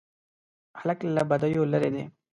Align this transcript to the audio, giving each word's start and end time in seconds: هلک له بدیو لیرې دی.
هلک 0.79 0.99
له 1.15 1.21
بدیو 1.29 1.63
لیرې 1.71 1.89
دی. 1.95 2.03